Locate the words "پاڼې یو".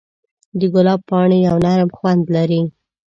1.09-1.57